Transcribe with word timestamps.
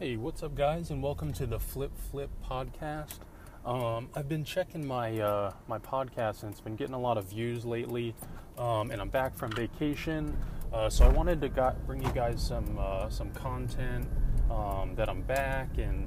Hey, 0.00 0.16
what's 0.16 0.44
up, 0.44 0.54
guys, 0.54 0.92
and 0.92 1.02
welcome 1.02 1.32
to 1.32 1.44
the 1.44 1.58
Flip 1.58 1.90
Flip 2.12 2.30
podcast. 2.48 3.18
Um, 3.66 4.08
I've 4.14 4.28
been 4.28 4.44
checking 4.44 4.86
my 4.86 5.18
uh, 5.18 5.54
my 5.66 5.80
podcast, 5.80 6.44
and 6.44 6.52
it's 6.52 6.60
been 6.60 6.76
getting 6.76 6.94
a 6.94 7.00
lot 7.00 7.18
of 7.18 7.24
views 7.24 7.64
lately. 7.64 8.14
Um, 8.58 8.92
and 8.92 9.00
I'm 9.00 9.08
back 9.08 9.36
from 9.36 9.50
vacation, 9.50 10.38
uh, 10.72 10.88
so 10.88 11.04
I 11.04 11.08
wanted 11.08 11.40
to 11.40 11.48
got, 11.48 11.84
bring 11.84 12.00
you 12.00 12.12
guys 12.12 12.40
some 12.40 12.78
uh, 12.78 13.08
some 13.08 13.30
content 13.32 14.06
um, 14.52 14.94
that 14.94 15.08
I'm 15.08 15.22
back, 15.22 15.78
and 15.78 16.06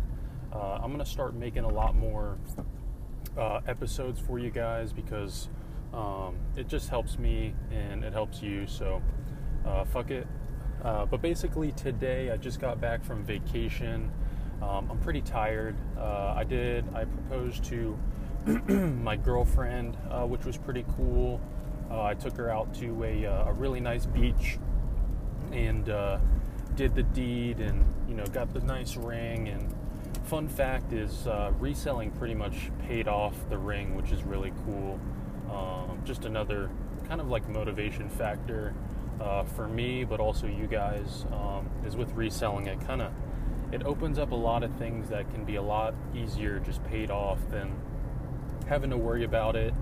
uh, 0.53 0.79
I'm 0.81 0.91
gonna 0.91 1.05
start 1.05 1.35
making 1.35 1.65
a 1.65 1.69
lot 1.69 1.93
more 1.93 2.37
uh, 3.37 3.59
episodes 3.67 4.21
for 4.21 4.39
you 4.39 4.51
guys 4.51 4.93
because 4.93 5.49
um, 5.93 6.37
it 6.55 6.69
just 6.69 6.87
helps 6.87 7.19
me 7.19 7.53
and 7.71 8.05
it 8.05 8.13
helps 8.13 8.41
you. 8.41 8.67
So, 8.67 9.01
uh, 9.65 9.83
fuck 9.83 10.11
it. 10.11 10.27
Uh, 10.83 11.05
but 11.05 11.21
basically, 11.21 11.71
today 11.73 12.31
I 12.31 12.37
just 12.37 12.59
got 12.59 12.81
back 12.81 13.03
from 13.03 13.23
vacation. 13.23 14.11
Um, 14.61 14.89
I'm 14.89 14.99
pretty 14.99 15.21
tired. 15.21 15.75
Uh, 15.97 16.33
I 16.35 16.43
did, 16.43 16.85
I 16.95 17.05
proposed 17.05 17.63
to 17.65 17.97
my 18.45 19.15
girlfriend, 19.15 19.97
uh, 20.09 20.25
which 20.25 20.45
was 20.45 20.57
pretty 20.57 20.85
cool. 20.95 21.39
Uh, 21.89 22.03
I 22.03 22.13
took 22.13 22.35
her 22.37 22.49
out 22.49 22.73
to 22.75 23.03
a, 23.03 23.25
uh, 23.25 23.49
a 23.49 23.53
really 23.53 23.79
nice 23.79 24.05
beach 24.05 24.57
and 25.51 25.89
uh, 25.89 26.17
did 26.75 26.95
the 26.95 27.03
deed 27.03 27.59
and, 27.59 27.83
you 28.07 28.15
know, 28.15 28.25
got 28.27 28.53
the 28.53 28.61
nice 28.61 28.95
ring. 28.95 29.49
And 29.49 29.75
fun 30.23 30.47
fact 30.47 30.93
is, 30.93 31.27
reselling 31.59 32.11
pretty 32.11 32.35
much 32.35 32.71
paid 32.87 33.07
off 33.07 33.35
the 33.49 33.57
ring, 33.57 33.95
which 33.95 34.11
is 34.11 34.23
really 34.23 34.53
cool. 34.65 34.99
Um, 35.51 36.01
just 36.05 36.25
another 36.25 36.69
kind 37.07 37.19
of 37.19 37.27
like 37.27 37.47
motivation 37.49 38.09
factor 38.09 38.73
uh, 39.21 39.43
for 39.43 39.67
me, 39.67 40.03
but 40.03 40.19
also 40.19 40.47
you 40.47 40.67
guys, 40.67 41.25
um, 41.31 41.69
is 41.85 41.95
with 41.95 42.11
reselling. 42.13 42.67
It 42.67 42.81
kind 42.85 43.01
of 43.01 43.11
it 43.71 43.83
opens 43.83 44.19
up 44.19 44.31
a 44.31 44.35
lot 44.35 44.63
of 44.63 44.73
things 44.75 45.09
that 45.09 45.31
can 45.33 45.45
be 45.45 45.55
a 45.55 45.61
lot 45.61 45.93
easier 46.13 46.59
just 46.59 46.83
paid 46.85 47.09
off 47.09 47.39
than 47.49 47.73
having 48.67 48.89
to 48.89 48.97
worry 48.97 49.23
about 49.23 49.55
it 49.55 49.73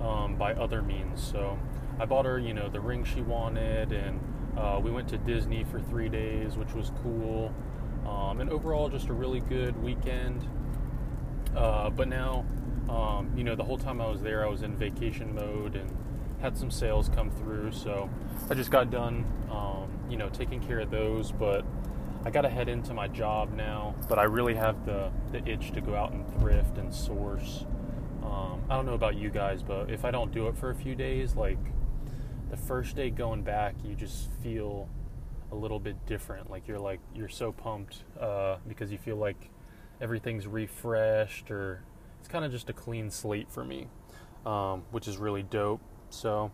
um, 0.00 0.36
by 0.36 0.52
other 0.54 0.82
means. 0.82 1.22
So 1.22 1.58
I 1.98 2.04
bought 2.04 2.26
her, 2.26 2.38
you 2.38 2.52
know, 2.52 2.68
the 2.68 2.80
ring 2.80 3.04
she 3.04 3.22
wanted, 3.22 3.92
and 3.92 4.20
uh, 4.58 4.78
we 4.82 4.90
went 4.90 5.08
to 5.08 5.18
Disney 5.18 5.64
for 5.64 5.80
three 5.80 6.08
days, 6.08 6.56
which 6.56 6.74
was 6.74 6.92
cool. 7.02 7.54
Um, 8.06 8.40
and 8.40 8.50
overall, 8.50 8.88
just 8.88 9.08
a 9.08 9.12
really 9.12 9.40
good 9.40 9.80
weekend. 9.82 10.46
Uh, 11.56 11.90
but 11.90 12.08
now, 12.08 12.44
um, 12.88 13.32
you 13.36 13.44
know, 13.44 13.54
the 13.54 13.64
whole 13.64 13.78
time 13.78 14.00
I 14.00 14.08
was 14.08 14.20
there, 14.20 14.44
I 14.44 14.48
was 14.48 14.62
in 14.62 14.76
vacation 14.76 15.34
mode 15.34 15.76
and 15.76 15.90
had 16.40 16.56
some 16.56 16.70
sales 16.70 17.08
come 17.08 17.30
through, 17.30 17.72
so 17.72 18.08
I 18.48 18.54
just 18.54 18.70
got 18.70 18.90
done, 18.90 19.24
um, 19.50 19.88
you 20.08 20.16
know, 20.16 20.28
taking 20.28 20.60
care 20.60 20.80
of 20.80 20.90
those. 20.90 21.32
But 21.32 21.64
I 22.24 22.30
got 22.30 22.42
to 22.42 22.50
head 22.50 22.68
into 22.68 22.94
my 22.94 23.08
job 23.08 23.54
now. 23.54 23.94
But 24.08 24.18
I 24.18 24.24
really 24.24 24.54
have 24.54 24.84
the 24.84 25.10
the 25.32 25.46
itch 25.46 25.72
to 25.72 25.80
go 25.80 25.94
out 25.94 26.12
and 26.12 26.26
thrift 26.38 26.78
and 26.78 26.92
source. 26.92 27.64
Um, 28.22 28.62
I 28.68 28.76
don't 28.76 28.86
know 28.86 28.94
about 28.94 29.16
you 29.16 29.30
guys, 29.30 29.62
but 29.62 29.90
if 29.90 30.04
I 30.04 30.10
don't 30.10 30.32
do 30.32 30.48
it 30.48 30.56
for 30.56 30.70
a 30.70 30.74
few 30.74 30.94
days, 30.94 31.34
like 31.34 31.58
the 32.50 32.56
first 32.56 32.96
day 32.96 33.10
going 33.10 33.42
back, 33.42 33.74
you 33.84 33.94
just 33.94 34.30
feel 34.42 34.88
a 35.52 35.54
little 35.54 35.78
bit 35.78 36.06
different. 36.06 36.50
Like 36.50 36.68
you're 36.68 36.78
like 36.78 37.00
you're 37.14 37.28
so 37.28 37.52
pumped 37.52 38.04
uh, 38.20 38.56
because 38.68 38.92
you 38.92 38.98
feel 38.98 39.16
like 39.16 39.50
everything's 40.00 40.46
refreshed, 40.46 41.50
or 41.50 41.82
it's 42.18 42.28
kind 42.28 42.44
of 42.44 42.52
just 42.52 42.68
a 42.70 42.72
clean 42.72 43.10
slate 43.10 43.50
for 43.50 43.64
me, 43.64 43.88
um, 44.46 44.84
which 44.90 45.08
is 45.08 45.16
really 45.16 45.42
dope. 45.42 45.80
So 46.10 46.50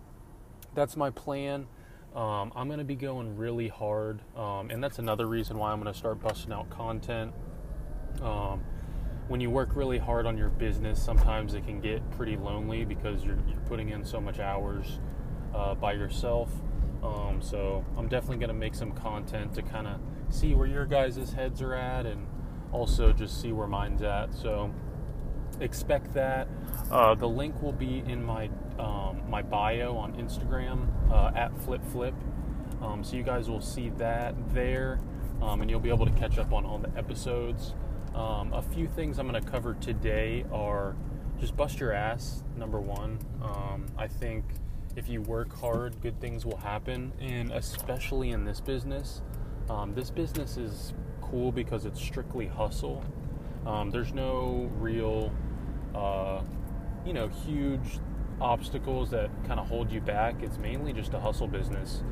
that's 0.74 0.96
my 0.96 1.10
plan. 1.10 1.66
Um, 2.14 2.52
I'm 2.56 2.68
going 2.68 2.78
to 2.78 2.84
be 2.84 2.94
going 2.94 3.36
really 3.36 3.68
hard, 3.68 4.20
um, 4.36 4.70
and 4.70 4.82
that's 4.82 4.98
another 4.98 5.26
reason 5.26 5.58
why 5.58 5.72
I'm 5.72 5.80
going 5.80 5.92
to 5.92 5.98
start 5.98 6.20
busting 6.22 6.52
out 6.52 6.70
content. 6.70 7.34
Um, 8.22 8.62
when 9.28 9.40
you 9.40 9.50
work 9.50 9.74
really 9.74 9.98
hard 9.98 10.24
on 10.24 10.38
your 10.38 10.48
business, 10.48 11.02
sometimes 11.02 11.54
it 11.54 11.66
can 11.66 11.80
get 11.80 12.08
pretty 12.12 12.36
lonely 12.36 12.84
because 12.84 13.22
you're, 13.24 13.38
you're 13.48 13.60
putting 13.66 13.90
in 13.90 14.04
so 14.04 14.20
much 14.20 14.38
hours 14.38 14.98
uh, 15.54 15.74
by 15.74 15.92
yourself. 15.92 16.50
Um, 17.02 17.42
so 17.42 17.84
I'm 17.98 18.08
definitely 18.08 18.38
going 18.38 18.48
to 18.48 18.54
make 18.54 18.74
some 18.74 18.92
content 18.92 19.52
to 19.54 19.62
kind 19.62 19.86
of 19.86 20.00
see 20.30 20.54
where 20.54 20.66
your 20.66 20.86
guys' 20.86 21.32
heads 21.32 21.60
are 21.60 21.74
at 21.74 22.06
and 22.06 22.26
also 22.72 23.12
just 23.12 23.40
see 23.40 23.52
where 23.52 23.66
mine's 23.66 24.02
at. 24.02 24.32
So 24.34 24.72
expect 25.60 26.14
that. 26.14 26.48
Uh, 26.90 27.14
the 27.14 27.28
link 27.28 27.60
will 27.62 27.72
be 27.72 28.02
in 28.06 28.24
my 28.24 28.48
um, 28.78 29.22
my 29.28 29.42
bio 29.42 29.96
on 29.96 30.14
Instagram 30.14 30.88
uh, 31.10 31.32
at 31.36 31.56
Flip 31.62 31.84
Flip, 31.92 32.14
um, 32.82 33.02
so 33.02 33.16
you 33.16 33.22
guys 33.22 33.48
will 33.48 33.60
see 33.60 33.90
that 33.90 34.34
there, 34.52 35.00
um, 35.42 35.60
and 35.60 35.70
you'll 35.70 35.80
be 35.80 35.88
able 35.88 36.06
to 36.06 36.12
catch 36.12 36.38
up 36.38 36.52
on 36.52 36.64
all 36.64 36.78
the 36.78 36.90
episodes. 36.96 37.74
Um, 38.14 38.52
a 38.52 38.62
few 38.62 38.86
things 38.86 39.18
I'm 39.18 39.28
going 39.28 39.42
to 39.42 39.50
cover 39.50 39.74
today 39.74 40.44
are 40.52 40.96
just 41.38 41.56
bust 41.56 41.80
your 41.80 41.92
ass. 41.92 42.42
Number 42.56 42.80
one, 42.80 43.18
um, 43.42 43.86
I 43.98 44.08
think 44.08 44.44
if 44.96 45.08
you 45.08 45.20
work 45.22 45.54
hard, 45.58 46.00
good 46.00 46.18
things 46.20 46.46
will 46.46 46.56
happen, 46.56 47.12
and 47.20 47.52
especially 47.52 48.30
in 48.30 48.44
this 48.44 48.60
business. 48.60 49.22
Um, 49.68 49.94
this 49.94 50.10
business 50.10 50.56
is 50.56 50.94
cool 51.20 51.52
because 51.52 51.84
it's 51.84 52.00
strictly 52.00 52.46
hustle. 52.46 53.04
there's 53.90 54.12
no 54.12 54.70
real 54.78 55.32
uh, 55.96 56.42
you 57.06 57.12
know, 57.12 57.28
huge 57.28 58.00
obstacles 58.40 59.10
that 59.10 59.30
kind 59.46 59.58
of 59.58 59.68
hold 59.68 59.90
you 59.90 60.00
back. 60.00 60.42
It's 60.42 60.58
mainly 60.58 60.92
just 60.92 61.14
a 61.14 61.20
hustle 61.20 61.48
business. 61.48 62.02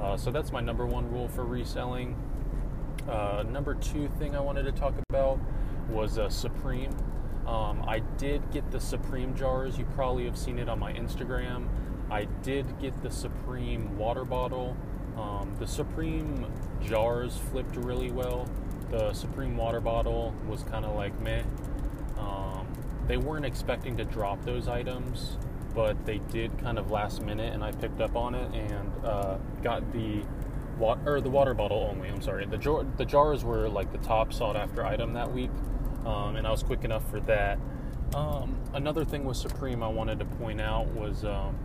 Uh, 0.00 0.16
so 0.16 0.30
that's 0.30 0.52
my 0.52 0.60
number 0.60 0.86
one 0.86 1.10
rule 1.10 1.28
for 1.28 1.44
reselling. 1.44 2.16
Uh, 3.08 3.44
number 3.48 3.74
two 3.74 4.08
thing 4.18 4.36
I 4.36 4.40
wanted 4.40 4.64
to 4.64 4.72
talk 4.72 4.94
about 5.10 5.38
was 5.88 6.18
uh, 6.18 6.28
Supreme. 6.28 6.94
Um, 7.46 7.84
I 7.86 8.00
did 8.18 8.50
get 8.52 8.70
the 8.70 8.80
Supreme 8.80 9.34
jars. 9.34 9.76
You 9.76 9.84
probably 9.96 10.24
have 10.24 10.38
seen 10.38 10.58
it 10.58 10.68
on 10.68 10.78
my 10.78 10.92
Instagram. 10.92 11.68
I 12.10 12.24
did 12.42 12.78
get 12.78 13.02
the 13.02 13.10
Supreme 13.10 13.96
water 13.98 14.24
bottle. 14.24 14.76
Um, 15.16 15.54
the 15.58 15.66
Supreme 15.66 16.46
jars 16.84 17.36
flipped 17.50 17.76
really 17.76 18.10
well. 18.10 18.48
The 18.90 19.12
Supreme 19.12 19.56
water 19.56 19.80
bottle 19.80 20.34
was 20.46 20.62
kind 20.62 20.84
of 20.84 20.94
like 20.94 21.18
meh. 21.20 21.42
Um, 22.18 22.66
they 23.06 23.16
weren't 23.16 23.44
expecting 23.44 23.96
to 23.96 24.04
drop 24.04 24.44
those 24.44 24.68
items, 24.68 25.36
but 25.74 26.04
they 26.06 26.18
did 26.18 26.58
kind 26.58 26.78
of 26.78 26.90
last 26.90 27.22
minute, 27.22 27.52
and 27.52 27.62
I 27.64 27.72
picked 27.72 28.00
up 28.00 28.16
on 28.16 28.34
it 28.34 28.52
and 28.54 29.04
uh, 29.04 29.38
got 29.62 29.92
the 29.92 30.22
water 30.78 31.16
or 31.16 31.20
the 31.20 31.30
water 31.30 31.54
bottle 31.54 31.88
only. 31.90 32.08
I'm 32.08 32.22
sorry. 32.22 32.46
The 32.46 32.58
jar- 32.58 32.84
the 32.96 33.04
jars 33.04 33.44
were 33.44 33.68
like 33.68 33.92
the 33.92 33.98
top 33.98 34.32
sought 34.32 34.56
after 34.56 34.84
item 34.84 35.12
that 35.14 35.32
week, 35.32 35.50
um, 36.04 36.36
and 36.36 36.46
I 36.46 36.50
was 36.50 36.62
quick 36.62 36.84
enough 36.84 37.08
for 37.10 37.20
that. 37.20 37.58
Um, 38.14 38.56
another 38.74 39.04
thing 39.04 39.24
with 39.24 39.36
Supreme 39.36 39.82
I 39.82 39.88
wanted 39.88 40.18
to 40.18 40.24
point 40.24 40.60
out 40.60 40.86
was 40.88 41.24
um, 41.24 41.56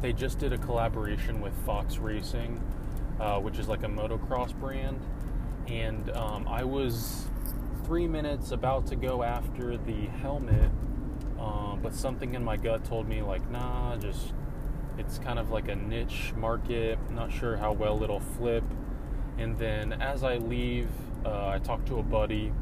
they 0.00 0.12
just 0.12 0.38
did 0.38 0.52
a 0.52 0.58
collaboration 0.58 1.40
with 1.40 1.54
Fox 1.64 1.98
Racing, 1.98 2.60
uh, 3.20 3.38
which 3.38 3.58
is 3.58 3.68
like 3.68 3.84
a 3.84 3.88
motocross 3.88 4.58
brand, 4.58 5.00
and 5.68 6.10
um, 6.10 6.48
I 6.48 6.64
was 6.64 7.28
three 7.84 8.08
minutes 8.08 8.50
about 8.50 8.86
to 8.88 8.96
go 8.96 9.22
after 9.22 9.76
the 9.76 10.06
helmet, 10.20 10.70
um, 11.42 11.80
but 11.82 11.94
something 11.94 12.34
in 12.34 12.44
my 12.44 12.56
gut 12.56 12.84
told 12.84 13.08
me, 13.08 13.22
like, 13.22 13.48
nah, 13.50 13.96
just 13.96 14.32
it's 14.96 15.18
kind 15.18 15.38
of 15.38 15.50
like 15.50 15.68
a 15.68 15.74
niche 15.74 16.32
market. 16.36 16.98
Not 17.10 17.32
sure 17.32 17.56
how 17.56 17.72
well 17.72 18.02
it'll 18.02 18.20
flip. 18.20 18.64
And 19.38 19.58
then 19.58 19.92
as 19.94 20.22
I 20.22 20.36
leave, 20.36 20.88
uh, 21.24 21.48
I 21.48 21.58
talk 21.58 21.84
to 21.86 21.98
a 21.98 22.02
buddy, 22.02 22.52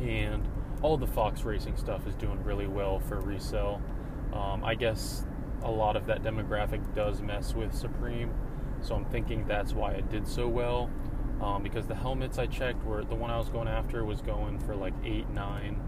and 0.00 0.48
all 0.80 0.96
the 0.96 1.06
Fox 1.06 1.42
Racing 1.42 1.76
stuff 1.76 2.06
is 2.06 2.14
doing 2.14 2.42
really 2.44 2.66
well 2.66 3.00
for 3.00 3.20
resale. 3.20 3.82
Um, 4.32 4.64
I 4.64 4.74
guess 4.74 5.26
a 5.62 5.70
lot 5.70 5.96
of 5.96 6.06
that 6.06 6.22
demographic 6.22 6.94
does 6.94 7.20
mess 7.20 7.54
with 7.54 7.74
Supreme, 7.74 8.32
so 8.80 8.94
I'm 8.94 9.04
thinking 9.06 9.46
that's 9.46 9.72
why 9.72 9.92
it 9.92 10.08
did 10.08 10.26
so 10.28 10.46
well 10.46 10.88
um, 11.40 11.62
because 11.62 11.86
the 11.86 11.94
helmets 11.94 12.38
I 12.38 12.46
checked 12.46 12.84
were 12.84 13.04
the 13.04 13.14
one 13.14 13.30
I 13.30 13.38
was 13.38 13.48
going 13.48 13.68
after 13.68 14.04
was 14.04 14.20
going 14.20 14.58
for 14.60 14.74
like 14.74 14.94
eight 15.04 15.28
nine 15.30 15.80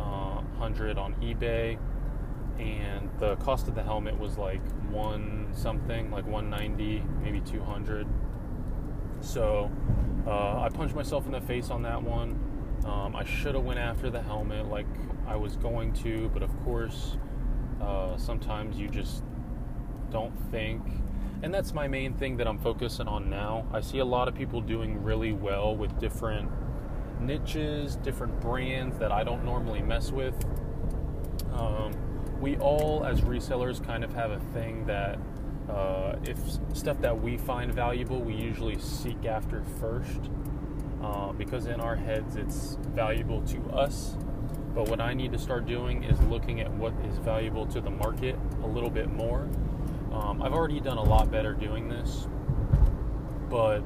uh, 0.00 0.40
hundred 0.58 0.98
on 0.98 1.14
eBay, 1.14 1.78
and 2.58 3.08
the 3.18 3.36
cost 3.36 3.68
of 3.68 3.74
the 3.74 3.82
helmet 3.82 4.18
was 4.18 4.36
like 4.38 4.60
one 4.90 5.48
something, 5.52 6.10
like 6.10 6.26
one 6.26 6.50
ninety, 6.50 7.02
maybe 7.22 7.40
two 7.40 7.62
hundred. 7.62 8.06
So 9.20 9.70
uh, 10.26 10.60
I 10.60 10.68
punched 10.68 10.94
myself 10.94 11.26
in 11.26 11.32
the 11.32 11.40
face 11.40 11.70
on 11.70 11.82
that 11.82 12.02
one. 12.02 12.38
Um, 12.84 13.16
I 13.16 13.24
should 13.24 13.54
have 13.54 13.64
went 13.64 13.80
after 13.80 14.10
the 14.10 14.22
helmet 14.22 14.66
like 14.66 14.86
I 15.26 15.36
was 15.36 15.56
going 15.56 15.92
to, 15.94 16.30
but 16.32 16.42
of 16.42 16.64
course, 16.64 17.16
uh, 17.80 18.16
sometimes 18.16 18.78
you 18.78 18.88
just 18.88 19.22
don't 20.10 20.34
think 20.50 20.82
and 21.42 21.54
that's 21.54 21.72
my 21.72 21.86
main 21.86 22.14
thing 22.14 22.36
that 22.38 22.48
I'm 22.48 22.58
focusing 22.58 23.06
on 23.06 23.30
now. 23.30 23.66
I 23.72 23.80
see 23.80 23.98
a 23.98 24.04
lot 24.04 24.26
of 24.26 24.34
people 24.34 24.60
doing 24.60 25.02
really 25.02 25.32
well 25.32 25.76
with 25.76 25.98
different 26.00 26.50
niches, 27.20 27.96
different 27.96 28.40
brands 28.40 28.98
that 28.98 29.12
I 29.12 29.24
don't 29.24 29.44
normally 29.44 29.82
mess 29.82 30.12
with. 30.12 30.34
Um, 31.52 31.92
we 32.40 32.56
all, 32.58 33.04
as 33.04 33.22
resellers, 33.22 33.84
kind 33.84 34.04
of 34.04 34.14
have 34.14 34.30
a 34.32 34.40
thing 34.54 34.86
that 34.86 35.18
uh, 35.70 36.16
if 36.24 36.38
stuff 36.74 37.00
that 37.00 37.20
we 37.20 37.38
find 37.38 37.72
valuable, 37.74 38.20
we 38.22 38.34
usually 38.34 38.78
seek 38.78 39.26
after 39.26 39.62
first. 39.80 40.30
uh, 41.02 41.32
because 41.32 41.66
in 41.66 41.80
our 41.80 41.96
heads 41.96 42.36
it's 42.36 42.78
valuable 42.94 43.42
to 43.42 43.60
us. 43.70 44.16
But 44.74 44.88
what 44.88 45.00
I 45.00 45.14
need 45.14 45.32
to 45.32 45.38
start 45.38 45.66
doing 45.66 46.04
is 46.04 46.20
looking 46.22 46.60
at 46.60 46.70
what 46.72 46.92
is 47.08 47.18
valuable 47.18 47.66
to 47.66 47.80
the 47.80 47.90
market 47.90 48.36
a 48.62 48.66
little 48.66 48.90
bit 48.90 49.10
more. 49.12 49.48
Um, 50.12 50.42
I've 50.42 50.52
already 50.52 50.80
done 50.80 50.98
a 50.98 51.02
lot 51.02 51.30
better 51.30 51.52
doing 51.52 51.88
this, 51.88 52.28
but 53.50 53.80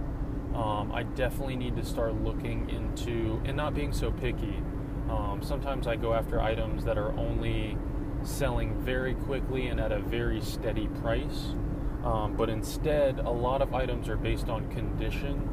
um, 0.55 0.93
I 0.93 1.03
definitely 1.03 1.57
need 1.57 1.77
to 1.77 1.85
start 1.85 2.15
looking 2.15 2.69
into 2.71 3.41
and 3.45 3.57
not 3.57 3.75
being 3.75 3.93
so 3.93 4.11
picky. 4.11 4.63
Um, 5.09 5.41
sometimes 5.43 5.87
I 5.87 5.97
go 5.97 6.15
after 6.15 6.41
items 6.41 6.85
that 6.85 6.99
are 6.99 7.13
only 7.19 7.77
selling 8.23 8.81
very 8.83 9.15
quickly 9.15 9.69
and 9.69 9.81
at 9.81 9.93
a 9.93 9.99
very 9.99 10.41
steady 10.41 10.89
price. 11.01 11.55
Um, 12.05 12.35
but 12.37 12.51
instead, 12.51 13.19
a 13.21 13.31
lot 13.31 13.63
of 13.63 13.75
items 13.75 14.09
are 14.09 14.17
based 14.17 14.49
on 14.49 14.69
condition, 14.71 15.49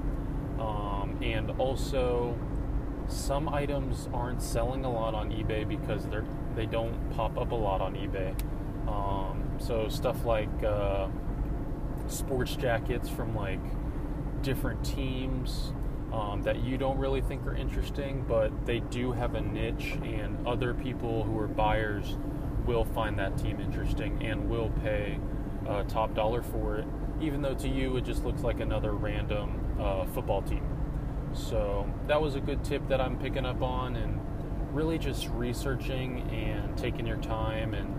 um, 0.60 1.18
and 1.22 1.52
also 1.60 2.36
some 3.08 3.50
items 3.50 4.10
aren't 4.14 4.42
selling 4.42 4.84
a 4.84 4.92
lot 4.92 5.14
on 5.14 5.32
eBay 5.32 5.68
because 5.68 6.08
they're 6.08 6.26
they 6.56 6.66
don't 6.66 7.12
pop 7.12 7.38
up 7.38 7.52
a 7.52 7.56
lot 7.56 7.82
on 7.82 7.94
eBay. 7.94 8.34
Um, 8.88 9.60
so 9.60 9.90
stuff 9.90 10.26
like 10.26 10.64
uh, 10.64 11.08
sports 12.08 12.56
jackets 12.56 13.10
from 13.10 13.36
like 13.36 13.60
different 14.42 14.84
teams 14.84 15.74
um, 16.14 16.42
that 16.44 16.64
you 16.64 16.78
don't 16.78 16.98
really 16.98 17.22
think 17.22 17.46
are 17.46 17.56
interesting, 17.56 18.26
but 18.28 18.52
they 18.66 18.80
do 18.80 19.12
have 19.12 19.36
a 19.36 19.42
niche, 19.42 19.98
and 20.04 20.48
other 20.48 20.74
people 20.74 21.24
who 21.24 21.38
are 21.38 21.48
buyers 21.48 22.18
will 22.66 22.86
find 22.86 23.18
that 23.20 23.38
team 23.38 23.60
interesting 23.60 24.24
and 24.24 24.50
will 24.50 24.70
pay 24.84 25.20
uh, 25.68 25.84
top 25.84 26.14
dollar 26.16 26.42
for 26.42 26.78
it, 26.78 26.86
even 27.22 27.42
though 27.42 27.54
to 27.56 27.68
you 27.68 27.98
it 27.98 28.06
just 28.06 28.24
looks 28.24 28.42
like 28.42 28.60
another 28.60 28.94
random 28.94 29.60
uh, 29.80 30.06
football 30.06 30.42
team. 30.42 30.64
So 31.34 31.88
that 32.08 32.20
was 32.20 32.36
a 32.36 32.40
good 32.40 32.64
tip 32.64 32.88
that 32.90 33.00
I'm 33.00 33.18
picking 33.20 33.46
up 33.46 33.62
on, 33.62 33.96
and 33.96 34.20
really 34.74 34.98
just 34.98 35.28
researching 35.30 36.22
and 36.32 36.78
taking 36.78 37.06
your 37.06 37.18
time. 37.18 37.74
And 37.74 37.94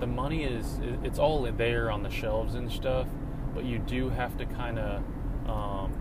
the 0.00 0.06
money 0.06 0.44
is 0.44 0.80
it's 1.02 1.18
all 1.18 1.42
there 1.42 1.90
on 1.90 2.02
the 2.02 2.10
shelves 2.10 2.54
and 2.54 2.70
stuff, 2.72 3.06
but 3.54 3.64
you 3.64 3.78
do 3.78 4.08
have 4.08 4.36
to 4.38 4.46
kind 4.46 4.78
of 4.78 5.02
um, 5.50 5.92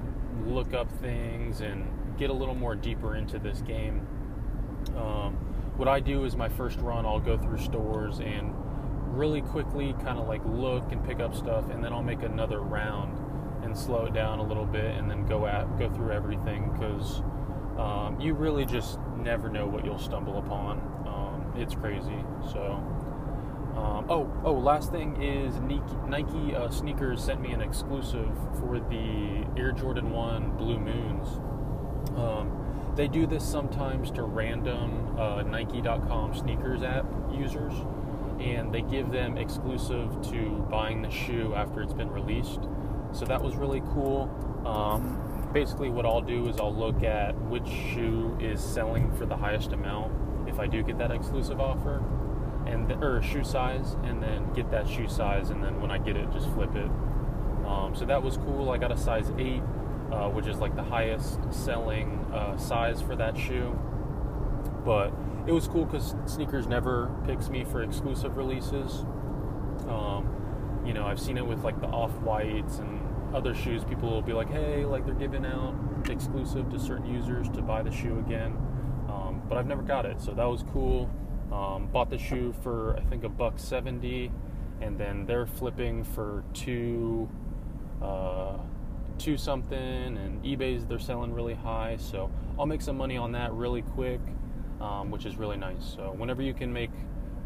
look 0.45 0.73
up 0.73 0.91
things 0.99 1.61
and 1.61 1.87
get 2.17 2.29
a 2.29 2.33
little 2.33 2.55
more 2.55 2.75
deeper 2.75 3.15
into 3.15 3.39
this 3.39 3.61
game. 3.61 4.05
Um, 4.95 5.33
what 5.77 5.87
I 5.87 5.99
do 5.99 6.25
is 6.25 6.35
my 6.35 6.49
first 6.49 6.79
run, 6.79 7.05
I'll 7.05 7.19
go 7.19 7.37
through 7.37 7.59
stores 7.59 8.19
and 8.19 8.53
really 9.17 9.41
quickly 9.41 9.93
kind 10.03 10.19
of 10.19 10.27
like 10.27 10.41
look 10.45 10.91
and 10.91 11.03
pick 11.03 11.19
up 11.19 11.33
stuff, 11.35 11.69
and 11.69 11.83
then 11.83 11.93
I'll 11.93 12.03
make 12.03 12.23
another 12.23 12.59
round 12.59 13.17
and 13.63 13.77
slow 13.77 14.05
it 14.05 14.13
down 14.13 14.39
a 14.39 14.43
little 14.43 14.65
bit, 14.65 14.95
and 14.95 15.09
then 15.09 15.25
go 15.25 15.47
at 15.47 15.77
go 15.77 15.89
through 15.89 16.11
everything 16.11 16.71
because 16.71 17.21
um, 17.77 18.17
you 18.19 18.33
really 18.33 18.65
just 18.65 18.99
never 19.17 19.49
know 19.49 19.67
what 19.67 19.83
you'll 19.85 19.99
stumble 19.99 20.37
upon. 20.37 20.79
Um, 21.07 21.53
it's 21.57 21.75
crazy. 21.75 22.23
So. 22.51 22.98
Um, 23.79 24.05
oh, 24.09 24.29
oh! 24.43 24.53
Last 24.53 24.91
thing 24.91 25.21
is 25.21 25.55
Nike, 25.61 26.53
uh, 26.53 26.69
sneakers 26.69 27.23
sent 27.23 27.39
me 27.39 27.53
an 27.53 27.61
exclusive 27.61 28.29
for 28.59 28.77
the 28.77 29.45
Air 29.55 29.71
Jordan 29.71 30.11
One 30.11 30.51
Blue 30.57 30.77
Moons. 30.77 31.27
Um, 32.17 32.91
they 32.97 33.07
do 33.07 33.25
this 33.25 33.47
sometimes 33.47 34.11
to 34.11 34.23
random 34.23 35.17
uh, 35.17 35.43
Nike.com 35.43 36.35
sneakers 36.35 36.83
app 36.83 37.05
users, 37.31 37.71
and 38.41 38.73
they 38.73 38.81
give 38.81 39.11
them 39.11 39.37
exclusive 39.37 40.21
to 40.29 40.67
buying 40.69 41.01
the 41.01 41.09
shoe 41.09 41.53
after 41.55 41.81
it's 41.81 41.93
been 41.93 42.11
released. 42.11 42.67
So 43.13 43.23
that 43.25 43.41
was 43.41 43.55
really 43.55 43.81
cool. 43.93 44.29
Um, 44.65 45.49
basically, 45.53 45.89
what 45.89 46.05
I'll 46.05 46.19
do 46.19 46.49
is 46.49 46.59
I'll 46.59 46.75
look 46.75 47.01
at 47.03 47.33
which 47.43 47.67
shoe 47.67 48.37
is 48.41 48.61
selling 48.61 49.09
for 49.15 49.25
the 49.25 49.37
highest 49.37 49.71
amount 49.71 50.11
if 50.49 50.59
I 50.59 50.67
do 50.67 50.83
get 50.83 50.97
that 50.97 51.11
exclusive 51.11 51.61
offer, 51.61 52.03
and 52.65 52.91
or 53.03 53.21
shoe 53.21 53.43
size, 53.43 53.95
and 54.03 54.21
then 54.21 54.51
get 54.53 54.69
that 54.71 54.87
shoe 54.87 55.07
size, 55.07 55.49
and 55.49 55.63
then 55.63 55.81
when 55.81 55.91
I 55.91 55.97
get 55.97 56.15
it, 56.15 56.31
just 56.31 56.49
flip 56.51 56.75
it. 56.75 56.89
Um, 57.65 57.93
so 57.95 58.05
that 58.05 58.21
was 58.21 58.37
cool. 58.37 58.71
I 58.71 58.77
got 58.77 58.91
a 58.91 58.97
size 58.97 59.31
eight, 59.37 59.61
uh, 60.11 60.29
which 60.29 60.47
is 60.47 60.57
like 60.57 60.75
the 60.75 60.83
highest 60.83 61.39
selling 61.53 62.25
uh, 62.33 62.57
size 62.57 63.01
for 63.01 63.15
that 63.15 63.37
shoe. 63.37 63.77
But 64.83 65.13
it 65.45 65.51
was 65.51 65.67
cool 65.67 65.85
because 65.85 66.15
sneakers 66.25 66.67
never 66.67 67.11
picks 67.25 67.49
me 67.49 67.63
for 67.63 67.83
exclusive 67.83 68.37
releases. 68.37 69.05
Um, 69.87 70.81
you 70.85 70.93
know, 70.93 71.05
I've 71.05 71.19
seen 71.19 71.37
it 71.37 71.45
with 71.45 71.63
like 71.63 71.79
the 71.79 71.87
off 71.87 72.11
whites 72.21 72.79
and 72.79 72.99
other 73.35 73.53
shoes. 73.53 73.83
People 73.83 74.09
will 74.09 74.21
be 74.21 74.33
like, 74.33 74.49
hey, 74.49 74.85
like 74.85 75.05
they're 75.05 75.13
giving 75.13 75.45
out 75.45 75.75
exclusive 76.09 76.69
to 76.69 76.79
certain 76.79 77.13
users 77.13 77.49
to 77.49 77.61
buy 77.61 77.83
the 77.83 77.91
shoe 77.91 78.19
again. 78.19 78.57
Um, 79.07 79.41
but 79.47 79.57
I've 79.57 79.67
never 79.67 79.81
got 79.81 80.05
it, 80.05 80.21
so 80.21 80.33
that 80.33 80.45
was 80.45 80.63
cool. 80.71 81.09
Um, 81.51 81.87
bought 81.87 82.09
the 82.11 82.17
shoe 82.19 82.53
for 82.61 82.95
I 82.95 83.01
think 83.09 83.23
a 83.23 83.29
buck 83.29 83.57
seventy, 83.57 84.31
and 84.81 84.99
then 84.99 85.25
they're 85.25 85.47
flipping 85.47 86.03
for 86.03 86.43
two, 86.53 87.27
uh, 88.01 88.57
two 89.17 89.35
something, 89.35 89.77
and 89.77 90.43
eBay's 90.43 90.85
they're 90.85 90.99
selling 90.99 91.33
really 91.33 91.55
high. 91.55 91.97
So 91.97 92.29
I'll 92.57 92.67
make 92.67 92.81
some 92.81 92.97
money 92.97 93.17
on 93.17 93.31
that 93.31 93.51
really 93.53 93.81
quick, 93.81 94.21
um, 94.79 95.09
which 95.09 95.25
is 95.25 95.37
really 95.37 95.57
nice. 95.57 95.83
So 95.95 96.13
whenever 96.15 96.43
you 96.43 96.53
can 96.53 96.71
make 96.71 96.91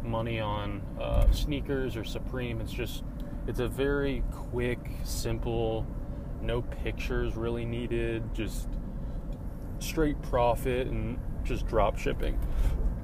money 0.02 0.38
on 0.38 0.82
uh, 1.00 1.30
sneakers 1.30 1.96
or 1.96 2.04
Supreme, 2.04 2.60
it's 2.60 2.72
just 2.72 3.04
it's 3.46 3.60
a 3.60 3.68
very 3.68 4.22
quick, 4.30 4.78
simple, 5.02 5.86
no 6.42 6.60
pictures 6.60 7.36
really 7.36 7.64
needed, 7.64 8.22
just 8.34 8.68
straight 9.78 10.20
profit 10.20 10.88
and 10.88 11.18
just 11.42 11.66
drop 11.66 11.96
shipping. 11.96 12.38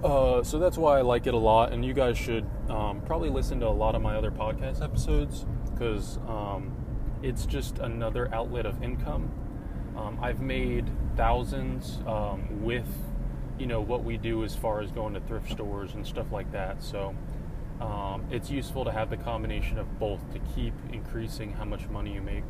Uh, 0.02 0.43
so 0.43 0.58
that's 0.58 0.79
why 0.79 0.99
I 0.99 1.02
like 1.02 1.26
it 1.26 1.35
a 1.35 1.38
lot, 1.38 1.73
and 1.73 1.85
you 1.85 1.93
guys 1.93 2.17
should 2.17 2.47
um, 2.70 3.02
probably 3.02 3.29
listen 3.29 3.61
to 3.61 3.67
a 3.67 3.69
lot 3.69 3.94
of 3.94 4.00
my 4.00 4.17
other 4.17 4.31
podcast 4.31 4.82
episodes 4.82 5.44
because 5.73 6.17
um, 6.26 6.75
it's 7.23 7.44
just 7.44 7.79
another 7.79 8.35
outlet 8.35 8.64
of 8.64 8.82
income. 8.82 9.31
Um, 9.97 10.19
I've 10.23 10.41
made 10.41 10.91
thousands 11.17 11.99
um, 12.06 12.62
with, 12.64 12.88
you 13.58 13.67
know, 13.67 13.82
what 13.82 14.02
we 14.02 14.17
do 14.17 14.43
as 14.43 14.56
far 14.56 14.81
as 14.81 14.91
going 14.91 15.12
to 15.12 15.20
thrift 15.20 15.50
stores 15.50 15.93
and 15.93 16.06
stuff 16.06 16.32
like 16.32 16.50
that. 16.52 16.82
So 16.82 17.14
um, 17.82 18.25
it's 18.31 18.50
useful 18.50 18.87
to 18.87 18.93
have 18.93 19.11
the 19.11 19.19
combination 19.19 19.79
of 19.79 19.99
both 19.99 20.32
to 20.32 20.38
keep 20.55 20.73
increasing 20.93 21.52
how 21.52 21.67
much 21.67 21.87
money 21.88 22.14
you 22.14 22.23
make. 22.23 22.44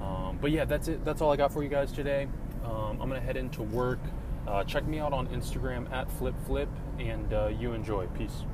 Um, 0.00 0.38
but 0.40 0.52
yeah, 0.52 0.64
that's 0.64 0.86
it. 0.86 1.04
That's 1.04 1.20
all 1.20 1.32
I 1.32 1.36
got 1.36 1.52
for 1.52 1.64
you 1.64 1.68
guys 1.68 1.90
today. 1.90 2.28
I'm 2.64 2.98
gonna 2.98 3.20
head 3.20 3.36
into 3.36 3.62
work. 3.62 3.98
Uh, 4.46 4.64
check 4.64 4.86
me 4.86 4.98
out 4.98 5.12
on 5.12 5.28
Instagram 5.28 5.90
at 5.92 6.08
FlipFlip, 6.08 6.34
Flip, 6.46 6.68
and 6.98 7.32
uh, 7.32 7.46
you 7.46 7.72
enjoy. 7.72 8.06
Peace. 8.08 8.44